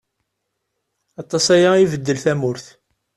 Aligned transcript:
Aṭas 1.21 1.45
aya 1.55 1.69
i 1.77 1.81
ibeddel 1.83 2.17
tamurt. 2.23 2.65